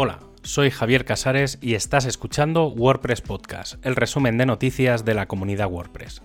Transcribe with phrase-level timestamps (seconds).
[0.00, 5.26] Hola, soy Javier Casares y estás escuchando WordPress Podcast, el resumen de noticias de la
[5.26, 6.22] comunidad WordPress.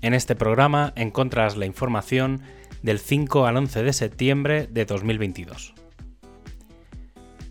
[0.00, 2.40] En este programa encuentras la información
[2.82, 5.74] del 5 al 11 de septiembre de 2022.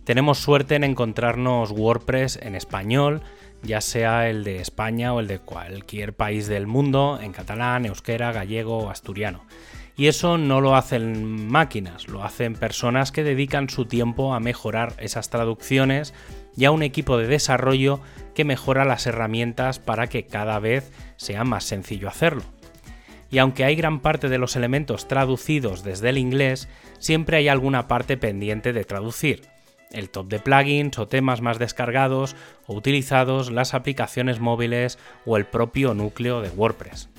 [0.06, 3.22] Tenemos suerte en encontrarnos WordPress en español,
[3.62, 8.32] ya sea el de España o el de cualquier país del mundo, en catalán, euskera,
[8.32, 9.46] gallego o asturiano.
[9.98, 14.94] Y eso no lo hacen máquinas, lo hacen personas que dedican su tiempo a mejorar
[15.00, 16.14] esas traducciones
[16.56, 18.00] y a un equipo de desarrollo
[18.36, 22.44] que mejora las herramientas para que cada vez sea más sencillo hacerlo.
[23.32, 26.70] Y aunque hay gran parte de los elementos traducidos desde el inglés,
[27.00, 29.48] siempre hay alguna parte pendiente de traducir.
[29.92, 32.36] El top de plugins o temas más descargados
[32.68, 37.10] o utilizados, las aplicaciones móviles o el propio núcleo de WordPress.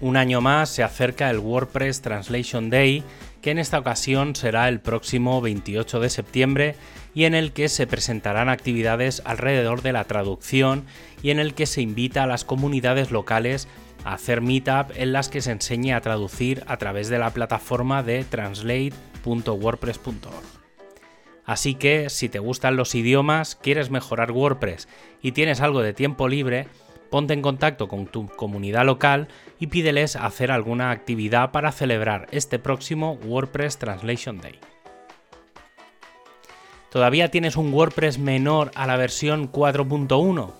[0.00, 3.04] Un año más se acerca el WordPress Translation Day,
[3.40, 6.74] que en esta ocasión será el próximo 28 de septiembre
[7.14, 10.84] y en el que se presentarán actividades alrededor de la traducción
[11.22, 13.68] y en el que se invita a las comunidades locales
[14.04, 18.02] a hacer meetup en las que se enseñe a traducir a través de la plataforma
[18.02, 20.64] de translate.wordpress.org.
[21.46, 24.88] Así que si te gustan los idiomas, quieres mejorar WordPress
[25.20, 26.68] y tienes algo de tiempo libre,
[27.14, 29.28] ponte en contacto con tu comunidad local
[29.60, 34.58] y pídeles hacer alguna actividad para celebrar este próximo WordPress Translation Day.
[36.90, 40.54] ¿Todavía tienes un WordPress menor a la versión 4.1?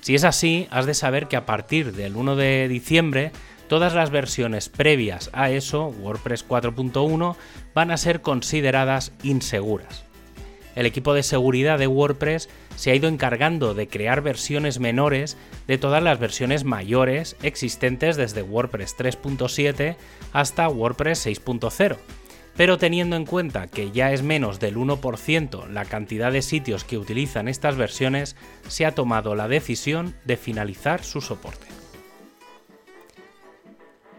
[0.00, 3.30] Si es así, has de saber que a partir del 1 de diciembre
[3.68, 7.36] todas las versiones previas a eso, WordPress 4.1,
[7.76, 10.04] van a ser consideradas inseguras
[10.74, 15.78] el equipo de seguridad de WordPress se ha ido encargando de crear versiones menores de
[15.78, 19.96] todas las versiones mayores existentes desde WordPress 3.7
[20.32, 21.96] hasta WordPress 6.0.
[22.56, 26.98] Pero teniendo en cuenta que ya es menos del 1% la cantidad de sitios que
[26.98, 28.36] utilizan estas versiones,
[28.68, 31.66] se ha tomado la decisión de finalizar su soporte.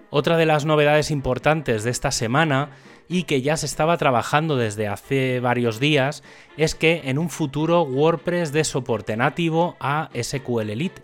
[0.09, 2.69] Otra de las novedades importantes de esta semana
[3.07, 6.23] y que ya se estaba trabajando desde hace varios días
[6.57, 11.01] es que en un futuro WordPress dé soporte nativo a SQL Elite.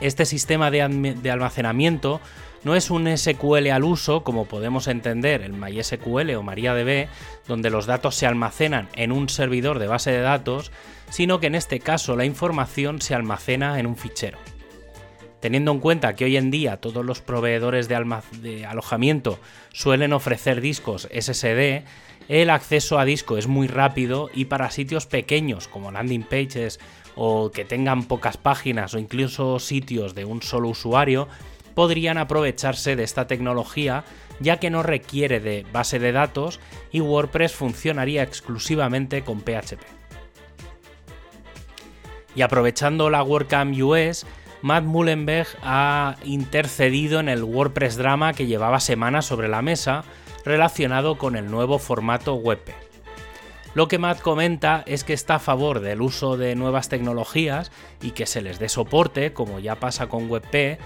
[0.00, 0.80] Este sistema de,
[1.30, 2.20] almacenamiento
[2.64, 7.08] no es un SQL al uso como podemos entender el MySQL o MariaDB,
[7.46, 10.72] donde los datos se almacenan en un servidor de base de datos,
[11.10, 14.38] sino que en este caso la información se almacena en un fichero.
[15.40, 19.38] Teniendo en cuenta que hoy en día todos los proveedores de, alojamiento
[19.72, 21.84] suelen ofrecer discos SSD,
[22.28, 26.78] el acceso a disco es muy rápido y para sitios pequeños como landing pages
[27.16, 31.26] o que tengan pocas páginas o incluso sitios de un solo usuario,
[31.74, 34.04] podrían aprovecharse de esta tecnología
[34.40, 39.80] ya que no requiere de base de datos y WordPress funcionaría exclusivamente con PHP.
[42.34, 44.24] Y aprovechando la WordCamp US,
[44.62, 50.04] Matt Mullenberg ha intercedido en el WordPress drama que llevaba semanas sobre la mesa
[50.44, 52.70] relacionado con el nuevo formato WebP.
[53.74, 57.70] Lo que Matt comenta es que está a favor del uso de nuevas tecnologías
[58.02, 60.78] y que se les dé soporte, como ya pasa con WebP,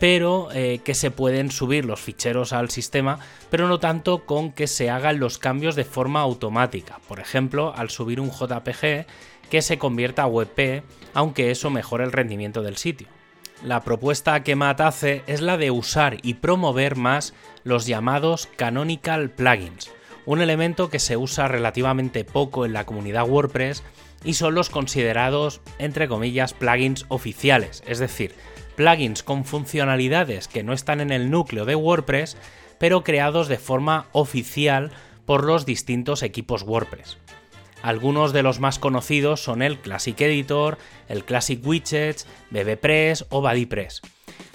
[0.00, 4.66] pero eh, que se pueden subir los ficheros al sistema, pero no tanto con que
[4.66, 6.98] se hagan los cambios de forma automática.
[7.06, 9.06] Por ejemplo, al subir un JPG
[9.52, 10.82] que se convierta a WebP,
[11.12, 13.08] aunque eso mejore el rendimiento del sitio.
[13.62, 19.28] La propuesta que Matt hace es la de usar y promover más los llamados canonical
[19.28, 19.90] plugins,
[20.24, 23.82] un elemento que se usa relativamente poco en la comunidad WordPress
[24.24, 28.34] y son los considerados, entre comillas, plugins oficiales, es decir,
[28.74, 32.38] plugins con funcionalidades que no están en el núcleo de WordPress,
[32.78, 34.92] pero creados de forma oficial
[35.26, 37.18] por los distintos equipos WordPress.
[37.82, 40.78] Algunos de los más conocidos son el Classic Editor,
[41.08, 44.02] el Classic Widgets, BBPress o BuddyPress.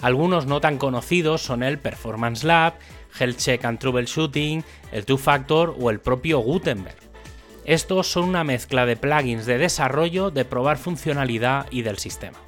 [0.00, 2.74] Algunos no tan conocidos son el Performance Lab,
[3.18, 6.96] Health Check and Troubleshooting, el Two Factor o el propio Gutenberg.
[7.66, 12.38] Estos son una mezcla de plugins de desarrollo, de probar funcionalidad y del sistema.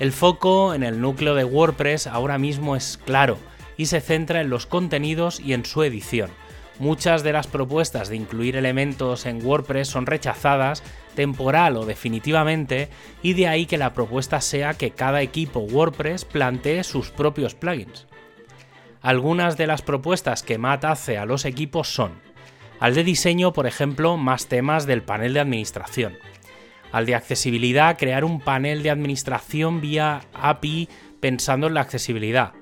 [0.00, 3.38] El foco en el núcleo de WordPress ahora mismo es claro
[3.76, 6.30] y se centra en los contenidos y en su edición
[6.78, 10.82] Muchas de las propuestas de incluir elementos en WordPress son rechazadas
[11.14, 12.90] temporal o definitivamente
[13.22, 18.06] y de ahí que la propuesta sea que cada equipo WordPress plantee sus propios plugins.
[19.00, 22.12] Algunas de las propuestas que Matt hace a los equipos son
[22.78, 26.18] al de diseño, por ejemplo, más temas del panel de administración.
[26.92, 30.90] Al de accesibilidad, crear un panel de administración vía API
[31.20, 32.52] pensando en la accesibilidad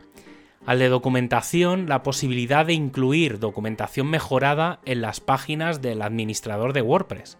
[0.66, 6.80] Al de documentación, la posibilidad de incluir documentación mejorada en las páginas del administrador de
[6.80, 7.36] WordPress.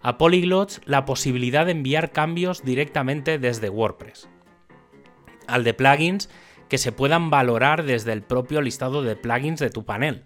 [0.00, 4.28] A Polyglots, la posibilidad de enviar cambios directamente desde WordPress.
[5.48, 6.30] Al de plugins,
[6.68, 10.24] que se puedan valorar desde el propio listado de plugins de tu panel.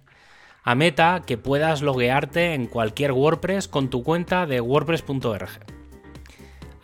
[0.62, 5.73] A Meta, que puedas loguearte en cualquier WordPress con tu cuenta de wordpress.org.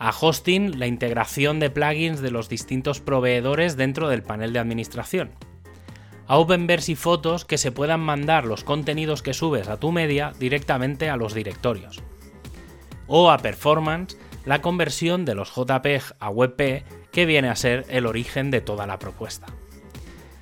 [0.03, 5.29] A Hosting, la integración de plugins de los distintos proveedores dentro del panel de administración.
[6.25, 10.33] A Openverse y Fotos, que se puedan mandar los contenidos que subes a tu media
[10.39, 12.01] directamente a los directorios.
[13.05, 18.07] O a Performance, la conversión de los JPEG a WebP que viene a ser el
[18.07, 19.45] origen de toda la propuesta.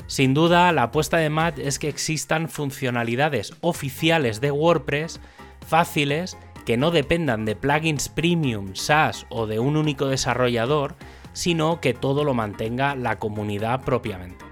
[0.08, 5.20] Sin duda, la apuesta de Matt es que existan funcionalidades oficiales de WordPress
[5.68, 10.96] fáciles que no dependan de plugins premium, SaaS o de un único desarrollador,
[11.34, 14.46] sino que todo lo mantenga la comunidad propiamente.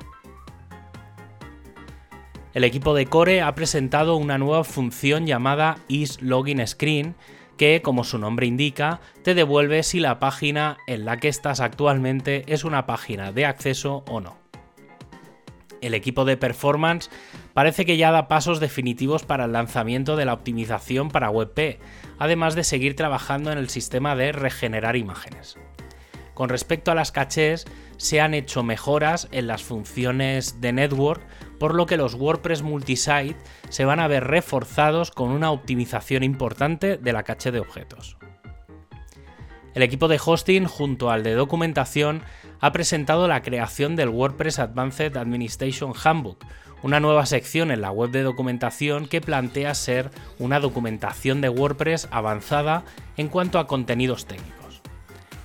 [2.54, 7.15] El equipo de Core ha presentado una nueva función llamada Is Login Screen
[7.57, 12.44] que, como su nombre indica, te devuelve si la página en la que estás actualmente
[12.48, 14.38] es una página de acceso o no.
[15.81, 17.09] El equipo de performance
[17.57, 21.80] parece que ya da pasos definitivos para el lanzamiento de la optimización para WebP,
[22.19, 25.57] además de seguir trabajando en el sistema de regenerar imágenes.
[26.36, 27.65] Con respecto a las cachés,
[27.98, 31.25] se han hecho mejoras en las funciones de network,
[31.57, 33.36] por lo que los WordPress multisite
[33.69, 38.18] se van a ver reforzados con una optimización importante de la caché de objetos.
[39.74, 42.21] El equipo de hosting junto al de documentación
[42.59, 46.45] ha presentado la creación del WordPress Advanced Administration Handbook,
[46.83, 52.07] una nueva sección en la web de documentación que plantea ser una documentación de WordPress
[52.12, 52.83] avanzada
[53.18, 54.81] en cuanto a contenidos técnicos.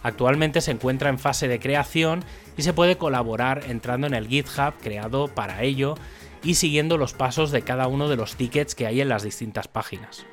[0.02, 2.24] Actualmente se encuentra en fase de creación
[2.56, 5.94] y se puede colaborar entrando en el GitHub creado para ello
[6.42, 9.68] y siguiendo los pasos de cada uno de los tickets que hay en las distintas
[9.68, 10.26] páginas.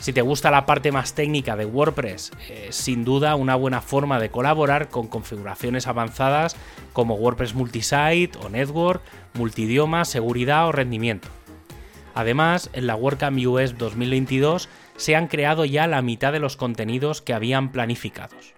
[0.00, 4.20] Si te gusta la parte más técnica de WordPress, es sin duda una buena forma
[4.20, 6.56] de colaborar con configuraciones avanzadas
[6.92, 9.02] como WordPress Multisite o Network,
[9.34, 11.28] multidioma, seguridad o rendimiento.
[12.14, 17.20] Además, en la WordCamp US 2022 se han creado ya la mitad de los contenidos
[17.20, 18.54] que habían planificados.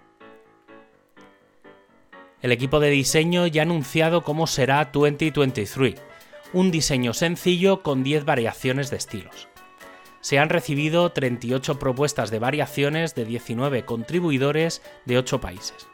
[2.43, 5.95] El equipo de diseño ya ha anunciado cómo será 2023,
[6.53, 9.50] un diseño sencillo con 10 variaciones de estilos
[10.21, 15.87] se han recibido 38 propuestas de variaciones de 19 contribuidores de 8 países.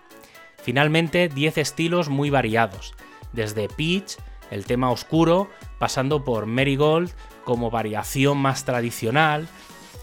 [0.63, 2.95] Finalmente, 10 estilos muy variados,
[3.33, 4.17] desde Peach,
[4.51, 7.13] el tema oscuro, pasando por Marigold
[7.45, 9.49] como variación más tradicional,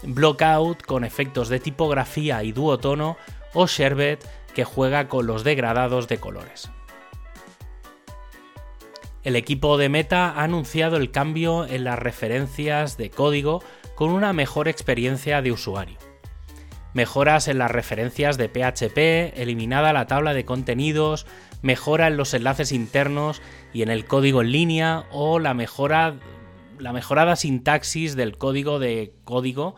[0.02, 3.16] Blockout con efectos de tipografía y duotono,
[3.52, 4.24] o Sherbet
[4.54, 6.70] que juega con los degradados de colores.
[9.22, 13.62] El equipo de Meta ha anunciado el cambio en las referencias de código
[13.94, 15.98] con una mejor experiencia de usuario.
[16.92, 21.26] Mejoras en las referencias de PHP, eliminada la tabla de contenidos,
[21.62, 23.42] mejora en los enlaces internos
[23.72, 26.14] y en el código en línea o la, mejora,
[26.78, 29.74] la mejorada sintaxis del código de código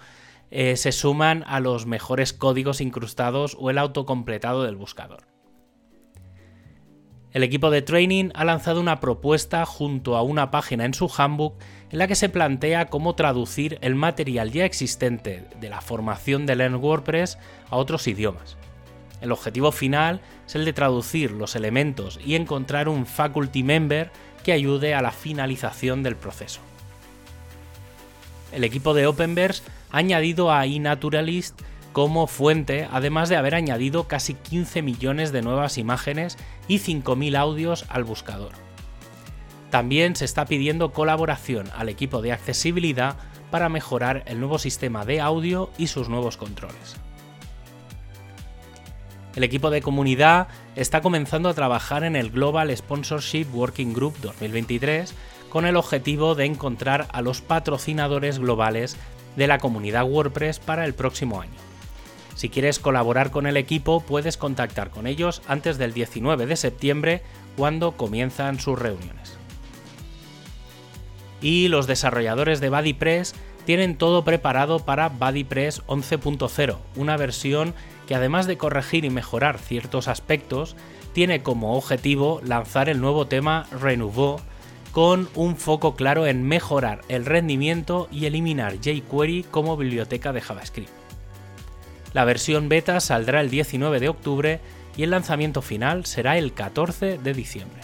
[0.50, 5.26] eh, se suman a los mejores códigos incrustados o el autocompletado del buscador.
[7.32, 11.58] El equipo de training ha lanzado una propuesta junto a una página en su handbook
[11.92, 16.56] en la que se plantea cómo traducir el material ya existente de la formación de
[16.56, 17.38] Learn WordPress
[17.70, 18.56] a otros idiomas.
[19.20, 24.10] El objetivo final es el de traducir los elementos y encontrar un faculty member
[24.44, 26.60] que ayude a la finalización del proceso.
[28.52, 31.60] El equipo de Openverse ha añadido a eNaturalist
[31.92, 36.36] como fuente, además de haber añadido casi 15 millones de nuevas imágenes
[36.68, 38.65] y 5.000 audios al buscador.
[39.76, 43.16] También se está pidiendo colaboración al equipo de accesibilidad
[43.50, 46.96] para mejorar el nuevo sistema de audio y sus nuevos controles.
[49.34, 55.12] El equipo de comunidad está comenzando a trabajar en el Global Sponsorship Working Group 2023
[55.50, 58.96] con el objetivo de encontrar a los patrocinadores globales
[59.36, 61.60] de la comunidad WordPress para el próximo año.
[62.34, 67.22] Si quieres colaborar con el equipo, puedes contactar con ellos antes del 19 de septiembre,
[67.58, 69.36] cuando comienzan sus reuniones
[71.40, 77.74] y los desarrolladores de BuddyPress tienen todo preparado para BuddyPress 11.0, una versión
[78.06, 80.76] que además de corregir y mejorar ciertos aspectos,
[81.12, 84.40] tiene como objetivo lanzar el nuevo tema Renouveau
[84.92, 90.90] con un foco claro en mejorar el rendimiento y eliminar jQuery como biblioteca de JavaScript.
[92.14, 94.60] La versión beta saldrá el 19 de octubre
[94.96, 97.82] y el lanzamiento final será el 14 de diciembre.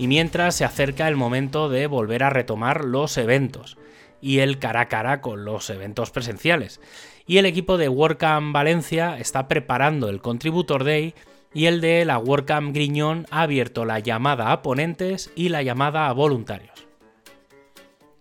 [0.00, 3.76] Y mientras se acerca el momento de volver a retomar los eventos
[4.22, 6.80] y el cara a cara con los eventos presenciales.
[7.26, 11.14] Y el equipo de WordCamp Valencia está preparando el Contributor Day
[11.52, 16.08] y el de la WordCamp Griñón ha abierto la llamada a ponentes y la llamada
[16.08, 16.86] a voluntarios.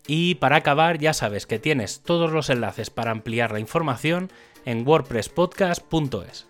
[0.06, 4.30] Y para acabar, ya sabes que tienes todos los enlaces para ampliar la información
[4.66, 6.46] en wordpresspodcast.es.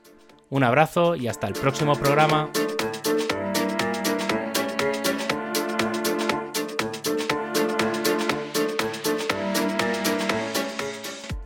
[0.49, 2.49] Un abrazo y hasta el próximo programa.